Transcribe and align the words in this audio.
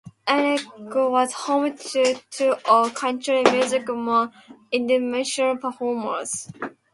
Erick 0.27 0.61
was 0.95 1.31
home 1.31 1.77
to 1.77 2.15
two 2.31 2.55
of 2.67 2.95
Country 2.95 3.43
music's 3.43 3.87
more 3.87 4.31
idiosyncratic 4.73 5.61
performers. 5.61 6.47